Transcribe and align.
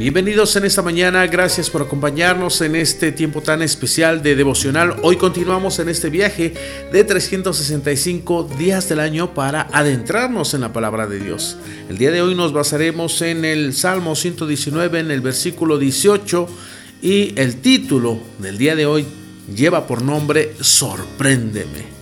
Bienvenidos 0.00 0.56
en 0.56 0.64
esta 0.64 0.80
mañana, 0.80 1.26
gracias 1.26 1.68
por 1.68 1.82
acompañarnos 1.82 2.62
en 2.62 2.74
este 2.74 3.12
tiempo 3.12 3.42
tan 3.42 3.60
especial 3.60 4.22
de 4.22 4.34
devocional. 4.34 4.96
Hoy 5.02 5.16
continuamos 5.16 5.78
en 5.78 5.90
este 5.90 6.08
viaje 6.08 6.54
de 6.90 7.04
365 7.04 8.44
días 8.58 8.88
del 8.88 8.98
año 8.98 9.34
para 9.34 9.68
adentrarnos 9.70 10.54
en 10.54 10.62
la 10.62 10.72
palabra 10.72 11.06
de 11.06 11.20
Dios. 11.20 11.58
El 11.90 11.98
día 11.98 12.12
de 12.12 12.22
hoy 12.22 12.34
nos 12.34 12.54
basaremos 12.54 13.20
en 13.20 13.44
el 13.44 13.74
Salmo 13.74 14.16
119, 14.16 15.00
en 15.00 15.10
el 15.10 15.20
versículo 15.20 15.76
18 15.76 16.48
y 17.02 17.38
el 17.38 17.56
título 17.56 18.20
del 18.38 18.56
día 18.56 18.76
de 18.76 18.86
hoy 18.86 19.04
lleva 19.54 19.86
por 19.86 20.00
nombre 20.00 20.54
Sorpréndeme. 20.62 21.99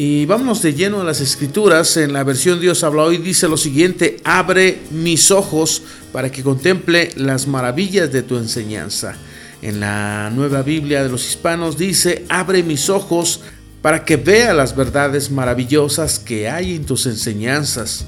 Y 0.00 0.26
vámonos 0.26 0.62
de 0.62 0.74
lleno 0.74 1.00
a 1.00 1.04
las 1.04 1.20
escrituras. 1.20 1.96
En 1.96 2.12
la 2.12 2.22
versión 2.22 2.60
Dios 2.60 2.84
habla 2.84 3.02
hoy 3.02 3.18
dice 3.18 3.48
lo 3.48 3.56
siguiente, 3.56 4.20
abre 4.22 4.78
mis 4.92 5.32
ojos 5.32 5.82
para 6.12 6.30
que 6.30 6.44
contemple 6.44 7.10
las 7.16 7.48
maravillas 7.48 8.12
de 8.12 8.22
tu 8.22 8.36
enseñanza. 8.36 9.16
En 9.60 9.80
la 9.80 10.30
nueva 10.32 10.62
Biblia 10.62 11.02
de 11.02 11.08
los 11.08 11.26
hispanos 11.26 11.76
dice, 11.76 12.24
abre 12.28 12.62
mis 12.62 12.88
ojos 12.90 13.40
para 13.82 14.04
que 14.04 14.16
vea 14.16 14.54
las 14.54 14.76
verdades 14.76 15.32
maravillosas 15.32 16.20
que 16.20 16.48
hay 16.48 16.76
en 16.76 16.84
tus 16.84 17.06
enseñanzas. 17.06 18.06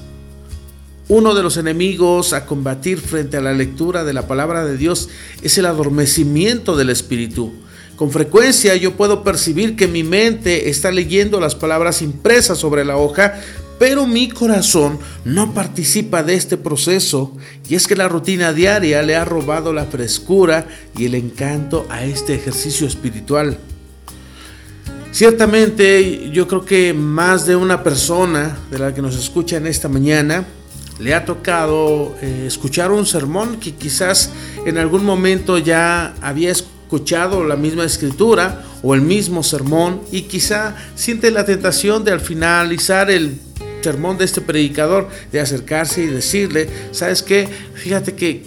Uno 1.09 1.35
de 1.35 1.43
los 1.43 1.57
enemigos 1.57 2.31
a 2.31 2.45
combatir 2.45 3.01
frente 3.01 3.35
a 3.35 3.41
la 3.41 3.51
lectura 3.51 4.05
de 4.05 4.13
la 4.13 4.27
palabra 4.27 4.63
de 4.63 4.77
Dios 4.77 5.09
es 5.41 5.57
el 5.57 5.65
adormecimiento 5.65 6.77
del 6.77 6.89
espíritu. 6.89 7.51
Con 8.01 8.09
frecuencia 8.09 8.75
yo 8.77 8.97
puedo 8.97 9.23
percibir 9.23 9.75
que 9.75 9.87
mi 9.87 10.01
mente 10.01 10.71
está 10.71 10.89
leyendo 10.89 11.39
las 11.39 11.53
palabras 11.53 12.01
impresas 12.01 12.57
sobre 12.57 12.83
la 12.83 12.97
hoja, 12.97 13.35
pero 13.77 14.07
mi 14.07 14.27
corazón 14.27 14.97
no 15.23 15.53
participa 15.53 16.23
de 16.23 16.33
este 16.33 16.57
proceso 16.57 17.37
y 17.69 17.75
es 17.75 17.85
que 17.85 17.95
la 17.95 18.07
rutina 18.07 18.53
diaria 18.53 19.03
le 19.03 19.15
ha 19.15 19.23
robado 19.23 19.71
la 19.71 19.85
frescura 19.85 20.65
y 20.97 21.05
el 21.05 21.13
encanto 21.13 21.85
a 21.91 22.03
este 22.03 22.33
ejercicio 22.33 22.87
espiritual. 22.87 23.59
Ciertamente 25.11 26.31
yo 26.31 26.47
creo 26.47 26.65
que 26.65 26.95
más 26.95 27.45
de 27.45 27.55
una 27.55 27.83
persona 27.83 28.57
de 28.71 28.79
la 28.79 28.95
que 28.95 29.03
nos 29.03 29.15
escucha 29.15 29.57
en 29.57 29.67
esta 29.67 29.89
mañana 29.89 30.47
le 30.97 31.13
ha 31.13 31.23
tocado 31.23 32.15
eh, 32.23 32.45
escuchar 32.47 32.91
un 32.91 33.05
sermón 33.05 33.59
que 33.59 33.75
quizás 33.75 34.31
en 34.65 34.79
algún 34.79 35.05
momento 35.05 35.59
ya 35.59 36.15
había 36.19 36.49
escuchado 36.49 36.80
escuchado 36.91 37.45
la 37.45 37.55
misma 37.55 37.85
escritura 37.85 38.65
o 38.83 38.93
el 38.93 38.99
mismo 38.99 39.43
sermón 39.43 40.01
y 40.11 40.23
quizá 40.23 40.75
siente 40.93 41.31
la 41.31 41.45
tentación 41.45 42.03
de 42.03 42.11
al 42.11 42.19
finalizar 42.19 43.09
el 43.09 43.39
sermón 43.81 44.17
de 44.17 44.25
este 44.25 44.41
predicador 44.41 45.07
de 45.31 45.39
acercarse 45.39 46.03
y 46.03 46.07
decirle, 46.07 46.67
¿sabes 46.91 47.23
qué? 47.23 47.47
Fíjate 47.75 48.13
que 48.13 48.43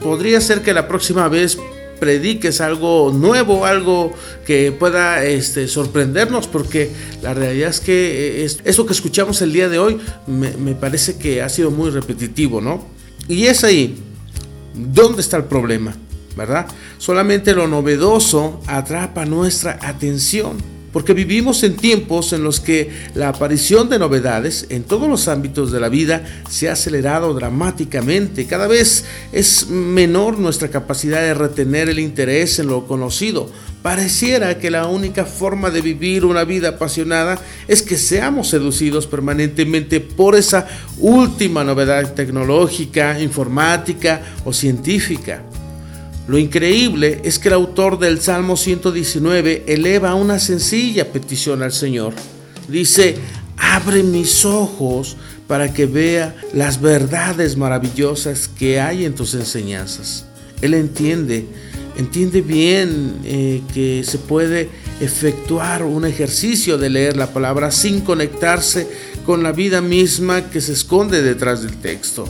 podría 0.00 0.40
ser 0.40 0.62
que 0.62 0.72
la 0.72 0.88
próxima 0.88 1.28
vez 1.28 1.58
prediques 2.00 2.62
algo 2.62 3.12
nuevo, 3.14 3.66
algo 3.66 4.14
que 4.46 4.72
pueda 4.72 5.22
este, 5.22 5.68
sorprendernos, 5.68 6.46
porque 6.46 6.90
la 7.20 7.34
realidad 7.34 7.68
es 7.68 7.80
que 7.80 8.46
eso 8.64 8.86
que 8.86 8.94
escuchamos 8.94 9.42
el 9.42 9.52
día 9.52 9.68
de 9.68 9.78
hoy 9.78 9.98
me, 10.26 10.52
me 10.56 10.74
parece 10.74 11.18
que 11.18 11.42
ha 11.42 11.50
sido 11.50 11.70
muy 11.70 11.90
repetitivo, 11.90 12.62
¿no? 12.62 12.82
Y 13.28 13.44
es 13.44 13.62
ahí, 13.62 13.98
¿dónde 14.74 15.20
está 15.20 15.36
el 15.36 15.44
problema? 15.44 15.94
¿Verdad? 16.36 16.66
Solamente 16.98 17.54
lo 17.54 17.66
novedoso 17.66 18.60
atrapa 18.66 19.24
nuestra 19.24 19.78
atención, 19.82 20.58
porque 20.92 21.14
vivimos 21.14 21.62
en 21.62 21.76
tiempos 21.76 22.32
en 22.32 22.44
los 22.44 22.60
que 22.60 22.90
la 23.14 23.30
aparición 23.30 23.88
de 23.88 23.98
novedades 23.98 24.66
en 24.68 24.84
todos 24.84 25.08
los 25.08 25.26
ámbitos 25.26 25.72
de 25.72 25.80
la 25.80 25.88
vida 25.88 26.24
se 26.50 26.68
ha 26.68 26.72
acelerado 26.72 27.32
dramáticamente. 27.32 28.46
Cada 28.46 28.66
vez 28.66 29.04
es 29.32 29.68
menor 29.68 30.38
nuestra 30.38 30.68
capacidad 30.68 31.20
de 31.22 31.34
retener 31.34 31.88
el 31.88 31.98
interés 31.98 32.58
en 32.58 32.66
lo 32.66 32.86
conocido. 32.86 33.50
Pareciera 33.82 34.58
que 34.58 34.70
la 34.70 34.86
única 34.86 35.24
forma 35.24 35.70
de 35.70 35.80
vivir 35.80 36.24
una 36.24 36.44
vida 36.44 36.68
apasionada 36.68 37.40
es 37.66 37.82
que 37.82 37.96
seamos 37.96 38.48
seducidos 38.48 39.08
permanentemente 39.08 39.98
por 39.98 40.36
esa 40.36 40.68
última 40.98 41.64
novedad 41.64 42.14
tecnológica, 42.14 43.18
informática 43.20 44.20
o 44.44 44.52
científica. 44.52 45.42
Lo 46.28 46.38
increíble 46.38 47.20
es 47.24 47.38
que 47.38 47.48
el 47.48 47.54
autor 47.54 47.98
del 47.98 48.20
Salmo 48.20 48.56
119 48.56 49.64
eleva 49.66 50.14
una 50.14 50.38
sencilla 50.38 51.12
petición 51.12 51.62
al 51.62 51.72
Señor. 51.72 52.14
Dice, 52.68 53.16
abre 53.56 54.02
mis 54.04 54.44
ojos 54.44 55.16
para 55.48 55.72
que 55.72 55.86
vea 55.86 56.34
las 56.54 56.80
verdades 56.80 57.56
maravillosas 57.56 58.48
que 58.48 58.80
hay 58.80 59.04
en 59.04 59.14
tus 59.14 59.34
enseñanzas. 59.34 60.24
Él 60.60 60.74
entiende, 60.74 61.46
entiende 61.96 62.40
bien 62.40 63.16
eh, 63.24 63.60
que 63.74 64.04
se 64.04 64.18
puede 64.18 64.70
efectuar 65.00 65.82
un 65.82 66.04
ejercicio 66.04 66.78
de 66.78 66.88
leer 66.88 67.16
la 67.16 67.32
palabra 67.32 67.72
sin 67.72 68.00
conectarse 68.00 68.86
con 69.26 69.42
la 69.42 69.50
vida 69.50 69.80
misma 69.80 70.50
que 70.50 70.60
se 70.60 70.72
esconde 70.72 71.20
detrás 71.20 71.62
del 71.62 71.76
texto. 71.78 72.28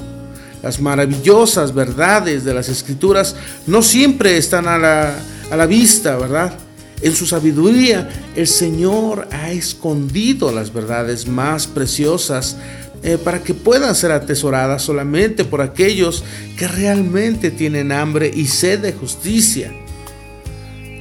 Las 0.63 0.81
maravillosas 0.81 1.75
verdades 1.75 2.45
de 2.45 2.55
las 2.55 2.69
escrituras 2.69 3.35
no 3.67 3.83
siempre 3.83 4.37
están 4.37 4.69
a 4.69 4.79
la, 4.79 5.67
vista, 5.67 6.17
¿verdad? 6.17 6.57
En 7.03 7.15
su 7.17 7.27
sabiduría, 7.27 8.09
el 8.37 8.47
Señor 8.47 9.27
ha 9.33 9.51
escondido 9.51 10.53
las 10.53 10.73
verdades 10.73 11.27
más 11.27 11.67
preciosas 11.67 12.57
eh, 13.03 13.19
para 13.19 13.43
que 13.43 13.55
puedan 13.55 13.97
ser 13.97 14.13
atesoradas 14.13 14.83
solamente 14.83 15.45
por 15.45 15.61
aquellos 15.61 16.23
que 16.57 16.69
realmente 16.69 17.51
tienen 17.51 17.91
hambre 17.91 18.31
y 18.33 18.47
sed 18.47 18.79
de 18.79 18.93
justicia. 18.93 19.73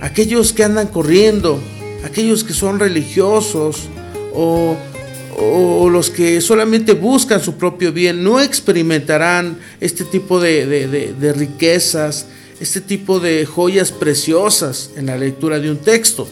Aquellos 0.01 0.53
que 0.53 0.63
andan 0.63 0.87
corriendo, 0.87 1.59
aquellos 2.03 2.43
que 2.43 2.53
son 2.53 2.79
religiosos 2.79 3.89
o 4.33 4.75
o 5.37 5.89
los 5.89 6.09
que 6.09 6.41
solamente 6.41 6.93
buscan 6.93 7.41
su 7.41 7.55
propio 7.55 7.91
bien 7.91 8.23
no 8.23 8.39
experimentarán 8.39 9.57
este 9.79 10.03
tipo 10.03 10.39
de, 10.39 11.33
riquezas, 11.35 12.27
este 12.59 12.81
tipo 12.81 13.19
de 13.19 13.45
joyas 13.45 13.91
preciosas 13.91 14.91
en 14.95 15.07
la 15.07 15.17
lectura 15.17 15.59
de 15.59 15.71
un 15.71 15.77
texto. 15.77 16.27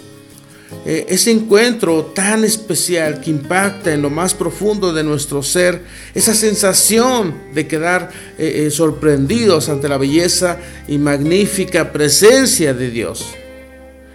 Eh, 0.86 1.08
ese 1.10 1.32
encuentro 1.32 2.06
tan 2.06 2.44
especial 2.44 3.22
que 3.22 3.32
impacta 3.32 3.92
en 3.92 4.04
lo 4.04 4.12
más 4.12 4.36
profundo 4.36 4.94
de 4.94 5.04
nuestro 5.04 5.42
ser, 5.42 5.84
esa 6.14 6.36
sensación 6.36 7.34
de 7.56 7.68
quedar 7.68 8.12
eh, 8.38 8.66
eh, 8.66 8.72
sorprendidos 8.72 9.68
ante 9.68 9.90
la 9.90 9.98
belleza 9.98 10.60
y 10.88 11.00
magnífica 11.00 11.92
presencia 11.92 12.76
de 12.76 12.92
Dios. 12.92 13.26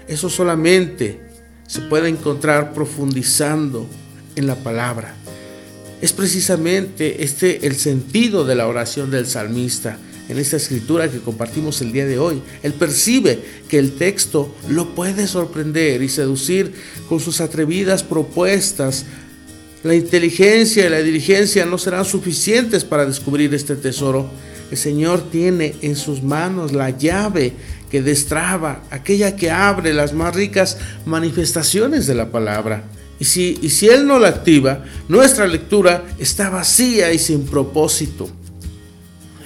Eso 0.06 0.30
solamente 0.30 1.20
se 1.66 1.80
puede 1.80 2.08
encontrar 2.08 2.72
profundizando 2.72 3.88
en 4.36 4.46
la 4.46 4.56
palabra. 4.56 5.14
Es 6.00 6.12
precisamente 6.12 7.24
este 7.24 7.66
el 7.66 7.76
sentido 7.76 8.44
de 8.44 8.54
la 8.54 8.66
oración 8.66 9.10
del 9.10 9.26
salmista 9.26 9.98
en 10.28 10.38
esta 10.38 10.56
escritura 10.56 11.10
que 11.10 11.20
compartimos 11.20 11.80
el 11.80 11.92
día 11.92 12.06
de 12.06 12.18
hoy. 12.18 12.42
Él 12.62 12.72
percibe 12.72 13.40
que 13.68 13.78
el 13.78 13.92
texto 13.92 14.54
lo 14.68 14.94
puede 14.94 15.26
sorprender 15.26 16.02
y 16.02 16.08
seducir 16.08 16.72
con 17.08 17.20
sus 17.20 17.40
atrevidas 17.40 18.02
propuestas. 18.02 19.04
La 19.82 19.94
inteligencia 19.94 20.86
y 20.86 20.90
la 20.90 21.02
diligencia 21.02 21.66
no 21.66 21.76
serán 21.78 22.04
suficientes 22.04 22.84
para 22.84 23.04
descubrir 23.04 23.54
este 23.54 23.76
tesoro. 23.76 24.30
El 24.70 24.78
Señor 24.78 25.30
tiene 25.30 25.74
en 25.82 25.94
sus 25.94 26.22
manos 26.22 26.72
la 26.72 26.90
llave 26.90 27.52
que 27.90 28.02
destraba, 28.02 28.82
aquella 28.90 29.36
que 29.36 29.50
abre 29.50 29.92
las 29.92 30.14
más 30.14 30.34
ricas 30.34 30.78
manifestaciones 31.04 32.06
de 32.06 32.14
la 32.14 32.30
palabra. 32.30 32.84
Y 33.18 33.24
si, 33.24 33.58
y 33.62 33.70
si 33.70 33.88
Él 33.88 34.06
no 34.06 34.18
la 34.18 34.28
activa, 34.28 34.84
nuestra 35.08 35.46
lectura 35.46 36.04
está 36.18 36.50
vacía 36.50 37.12
y 37.12 37.18
sin 37.18 37.46
propósito. 37.46 38.28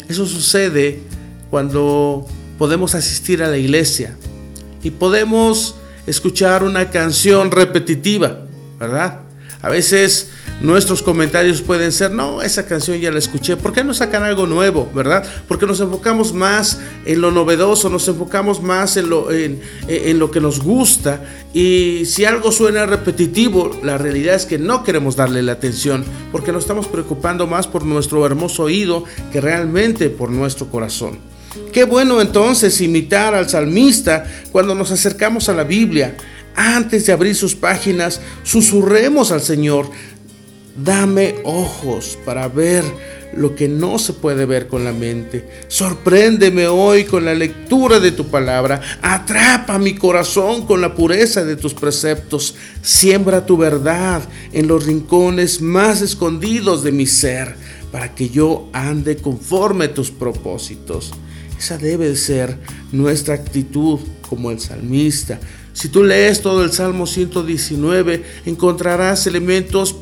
Eso 0.08 0.26
sucede 0.26 1.00
cuando 1.50 2.26
podemos 2.58 2.94
asistir 2.94 3.42
a 3.42 3.48
la 3.48 3.58
iglesia 3.58 4.16
y 4.82 4.90
podemos 4.90 5.74
escuchar 6.06 6.64
una 6.64 6.90
canción 6.90 7.50
repetitiva, 7.50 8.40
¿verdad? 8.78 9.20
A 9.60 9.68
veces 9.68 10.30
nuestros 10.60 11.02
comentarios 11.02 11.62
pueden 11.62 11.92
ser, 11.92 12.10
no, 12.10 12.42
esa 12.42 12.66
canción 12.66 12.98
ya 12.98 13.12
la 13.12 13.18
escuché, 13.18 13.56
¿por 13.56 13.72
qué 13.72 13.84
no 13.84 13.94
sacan 13.94 14.24
algo 14.24 14.46
nuevo, 14.46 14.90
verdad? 14.94 15.24
Porque 15.46 15.66
nos 15.66 15.80
enfocamos 15.80 16.32
más 16.32 16.80
en 17.04 17.20
lo 17.20 17.30
novedoso, 17.30 17.88
nos 17.88 18.08
enfocamos 18.08 18.62
más 18.62 18.96
en 18.96 19.08
lo, 19.08 19.30
en, 19.30 19.60
lo 20.18 20.30
que 20.30 20.40
nos 20.40 20.60
gusta 20.60 21.22
y 21.54 22.04
si 22.06 22.24
algo 22.24 22.50
suena 22.50 22.86
repetitivo, 22.86 23.70
la 23.82 23.98
realidad 23.98 24.34
es 24.34 24.46
que 24.46 24.58
no 24.58 24.82
queremos 24.82 25.16
darle 25.16 25.42
la 25.42 25.52
atención 25.52 26.04
porque 26.32 26.52
nos 26.52 26.64
estamos 26.64 26.88
preocupando 26.88 27.46
más 27.46 27.66
por 27.68 27.84
nuestro 27.84 28.26
hermoso 28.26 28.64
oído 28.64 29.04
que 29.32 29.40
realmente 29.40 30.10
por 30.10 30.30
nuestro 30.30 30.68
corazón. 30.68 31.18
Qué 31.72 31.84
bueno 31.84 32.20
entonces 32.20 32.80
imitar 32.80 33.34
al 33.34 33.48
salmista 33.48 34.26
cuando 34.52 34.74
nos 34.74 34.90
acercamos 34.90 35.48
a 35.48 35.54
la 35.54 35.64
Biblia. 35.64 36.16
Antes 36.54 37.06
de 37.06 37.12
abrir 37.12 37.36
sus 37.36 37.54
páginas, 37.54 38.20
susurremos 38.42 39.30
al 39.30 39.40
Señor, 39.40 39.90
Dame 40.82 41.36
ojos 41.44 42.16
para 42.24 42.46
ver 42.48 42.84
lo 43.36 43.54
que 43.54 43.68
no 43.68 43.98
se 43.98 44.12
puede 44.12 44.46
ver 44.46 44.68
con 44.68 44.84
la 44.84 44.92
mente. 44.92 45.48
Sorpréndeme 45.68 46.66
hoy 46.68 47.04
con 47.04 47.24
la 47.24 47.34
lectura 47.34 47.98
de 48.00 48.12
tu 48.12 48.28
palabra. 48.28 48.80
Atrapa 49.02 49.78
mi 49.78 49.94
corazón 49.94 50.66
con 50.66 50.80
la 50.80 50.94
pureza 50.94 51.44
de 51.44 51.56
tus 51.56 51.74
preceptos. 51.74 52.54
Siembra 52.82 53.44
tu 53.44 53.56
verdad 53.56 54.22
en 54.52 54.68
los 54.68 54.86
rincones 54.86 55.60
más 55.60 56.00
escondidos 56.00 56.84
de 56.84 56.92
mi 56.92 57.06
ser, 57.06 57.56
para 57.90 58.14
que 58.14 58.28
yo 58.28 58.68
ande 58.72 59.16
conforme 59.16 59.86
a 59.86 59.94
tus 59.94 60.10
propósitos. 60.10 61.12
Esa 61.58 61.76
debe 61.76 62.14
ser 62.14 62.56
nuestra 62.92 63.34
actitud 63.34 63.98
como 64.28 64.52
el 64.52 64.60
salmista. 64.60 65.40
Si 65.72 65.88
tú 65.88 66.04
lees 66.04 66.40
todo 66.40 66.64
el 66.64 66.72
Salmo 66.72 67.06
119, 67.06 68.24
encontrarás 68.46 69.26
elementos 69.26 69.96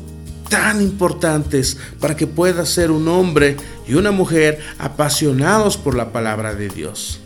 tan 0.49 0.81
importantes 0.81 1.77
para 1.99 2.15
que 2.15 2.27
puedas 2.27 2.69
ser 2.69 2.91
un 2.91 3.07
hombre 3.07 3.57
y 3.87 3.95
una 3.95 4.11
mujer 4.11 4.59
apasionados 4.79 5.77
por 5.77 5.95
la 5.95 6.11
palabra 6.11 6.53
de 6.53 6.69
Dios. 6.69 7.19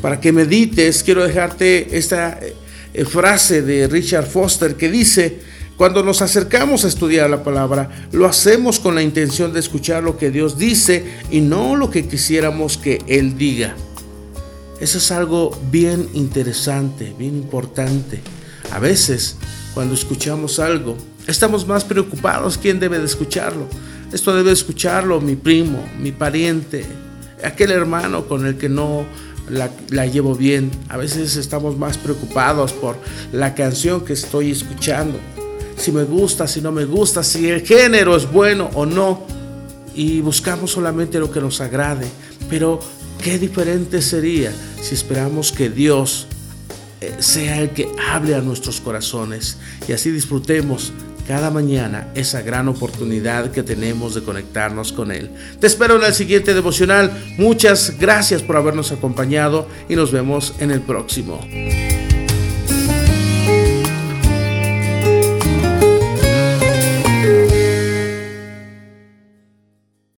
Para 0.00 0.20
que 0.20 0.32
medites, 0.32 1.02
quiero 1.02 1.24
dejarte 1.24 1.96
esta 1.96 2.38
eh, 2.94 3.04
frase 3.04 3.62
de 3.62 3.88
Richard 3.88 4.26
Foster 4.26 4.76
que 4.76 4.90
dice, 4.90 5.40
cuando 5.76 6.02
nos 6.02 6.22
acercamos 6.22 6.84
a 6.84 6.88
estudiar 6.88 7.28
la 7.28 7.44
palabra, 7.44 7.90
lo 8.12 8.26
hacemos 8.26 8.78
con 8.78 8.94
la 8.94 9.02
intención 9.02 9.52
de 9.52 9.60
escuchar 9.60 10.02
lo 10.02 10.16
que 10.16 10.30
Dios 10.30 10.56
dice 10.56 11.04
y 11.30 11.40
no 11.40 11.76
lo 11.76 11.90
que 11.90 12.06
quisiéramos 12.08 12.78
que 12.78 13.02
Él 13.06 13.36
diga. 13.36 13.76
Eso 14.80 14.98
es 14.98 15.10
algo 15.10 15.58
bien 15.70 16.08
interesante, 16.14 17.14
bien 17.18 17.36
importante. 17.36 18.20
A 18.72 18.78
veces, 18.78 19.36
cuando 19.74 19.94
escuchamos 19.94 20.58
algo, 20.58 20.96
estamos 21.26 21.66
más 21.66 21.84
preocupados 21.84 22.58
quién 22.58 22.80
debe 22.80 22.98
de 22.98 23.06
escucharlo. 23.06 23.68
Esto 24.12 24.34
debe 24.34 24.52
escucharlo 24.52 25.20
mi 25.20 25.36
primo, 25.36 25.84
mi 25.98 26.12
pariente, 26.12 26.86
aquel 27.44 27.70
hermano 27.70 28.26
con 28.26 28.46
el 28.46 28.56
que 28.56 28.68
no 28.68 29.04
la, 29.48 29.70
la, 29.90 30.06
llevo 30.06 30.34
bien. 30.34 30.70
A 30.88 30.96
veces 30.96 31.36
estamos 31.36 31.76
más 31.76 31.98
preocupados 31.98 32.72
por 32.72 32.96
la 33.32 33.54
canción 33.54 34.04
que 34.04 34.12
estoy 34.12 34.50
escuchando 34.52 35.18
si 35.76 35.92
me 35.92 36.04
gusta, 36.04 36.48
si 36.48 36.60
no 36.60 36.72
me 36.72 36.84
gusta, 36.84 37.22
si 37.22 37.48
el 37.48 37.60
género 37.60 38.16
es 38.16 38.30
bueno 38.30 38.70
o 38.74 38.86
no. 38.86 39.26
Y 39.94 40.20
buscamos 40.20 40.72
solamente 40.72 41.18
lo 41.18 41.30
que 41.30 41.40
nos 41.40 41.60
agrade. 41.60 42.06
Pero 42.48 42.80
qué 43.22 43.38
diferente 43.38 44.02
sería 44.02 44.52
si 44.80 44.94
esperamos 44.94 45.52
que 45.52 45.70
Dios 45.70 46.26
eh, 47.00 47.16
sea 47.20 47.60
el 47.60 47.70
que 47.70 47.88
hable 48.10 48.34
a 48.34 48.40
nuestros 48.40 48.80
corazones 48.80 49.58
y 49.88 49.92
así 49.92 50.10
disfrutemos 50.10 50.92
cada 51.26 51.50
mañana 51.50 52.08
esa 52.14 52.42
gran 52.42 52.68
oportunidad 52.68 53.50
que 53.50 53.62
tenemos 53.62 54.14
de 54.14 54.22
conectarnos 54.22 54.92
con 54.92 55.10
Él. 55.10 55.30
Te 55.60 55.66
espero 55.66 55.96
en 55.96 56.04
el 56.04 56.14
siguiente 56.14 56.54
devocional. 56.54 57.10
Muchas 57.38 57.98
gracias 57.98 58.42
por 58.42 58.56
habernos 58.56 58.92
acompañado 58.92 59.68
y 59.88 59.96
nos 59.96 60.12
vemos 60.12 60.54
en 60.60 60.70
el 60.70 60.80
próximo. 60.80 61.40